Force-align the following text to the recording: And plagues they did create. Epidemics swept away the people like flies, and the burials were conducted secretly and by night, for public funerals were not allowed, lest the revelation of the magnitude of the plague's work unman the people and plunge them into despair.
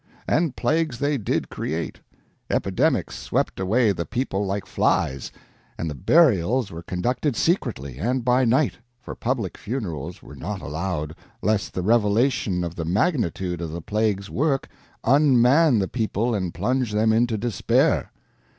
And 0.27 0.55
plagues 0.55 0.97
they 0.97 1.19
did 1.19 1.49
create. 1.49 1.99
Epidemics 2.49 3.19
swept 3.19 3.59
away 3.59 3.91
the 3.91 4.03
people 4.03 4.43
like 4.43 4.65
flies, 4.65 5.31
and 5.77 5.87
the 5.87 5.93
burials 5.93 6.71
were 6.71 6.81
conducted 6.81 7.35
secretly 7.35 7.99
and 7.99 8.25
by 8.25 8.43
night, 8.43 8.79
for 8.99 9.13
public 9.13 9.59
funerals 9.59 10.23
were 10.23 10.33
not 10.35 10.59
allowed, 10.59 11.13
lest 11.43 11.75
the 11.75 11.83
revelation 11.83 12.63
of 12.63 12.73
the 12.73 12.83
magnitude 12.83 13.61
of 13.61 13.69
the 13.69 13.79
plague's 13.81 14.27
work 14.27 14.67
unman 15.03 15.77
the 15.77 15.87
people 15.87 16.33
and 16.33 16.55
plunge 16.55 16.93
them 16.93 17.13
into 17.13 17.37
despair. 17.37 18.11